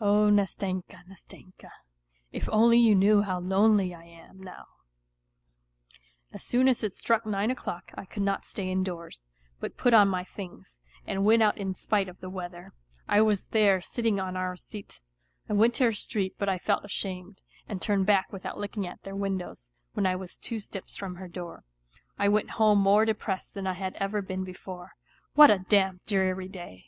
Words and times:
Oh, 0.00 0.30
Nastenka, 0.30 1.04
Nastenka! 1.08 1.70
If 2.32 2.48
only 2.50 2.76
you 2.76 2.92
knew 2.92 3.22
how 3.22 3.38
lonely 3.38 3.94
I 3.94 4.02
am 4.02 4.40
now! 4.42 4.66
As 6.32 6.42
soon 6.42 6.66
as 6.66 6.82
it 6.82 6.92
struck 6.92 7.24
nine 7.24 7.52
o'clock 7.52 7.92
I 7.94 8.04
could 8.04 8.24
not 8.24 8.46
stay 8.46 8.68
indoors, 8.68 9.28
but 9.60 9.76
put 9.76 9.94
on 9.94 10.08
my 10.08 10.24
things, 10.24 10.80
and 11.06 11.24
went 11.24 11.40
out 11.40 11.56
in 11.56 11.72
spite 11.72 12.08
of 12.08 12.18
the 12.18 12.28
weather. 12.28 12.72
I 13.06 13.20
was 13.22 13.44
then, 13.44 13.80
silt 13.80 14.04
in<: 14.04 14.18
on 14.18 14.36
our 14.36 14.56
seat. 14.56 15.00
I 15.48 15.52
went 15.52 15.74
to 15.74 15.84
her 15.84 15.92
street, 15.92 16.34
but 16.36 16.48
I 16.48 16.58
felt 16.58 16.84
ashamed, 16.84 17.40
and 17.68 17.80
turned 17.80 18.06
back 18.06 18.32
without 18.32 18.58
looking 18.58 18.88
at 18.88 19.04
their 19.04 19.14
windows, 19.14 19.70
when 19.92 20.04
I 20.04 20.16
was 20.16 20.36
two 20.36 20.58
steps 20.58 20.96
from 20.96 21.14
her 21.14 21.28
door. 21.28 21.62
I 22.18 22.28
went 22.28 22.50
home 22.58 22.80
more 22.80 23.04
depressed 23.04 23.54
than 23.54 23.68
I 23.68 23.74
had 23.74 23.94
ever 24.00 24.20
been 24.20 24.42
before. 24.42 24.96
What 25.36 25.52
a 25.52 25.60
damp, 25.60 26.04
dreary 26.06 26.48
day 26.48 26.86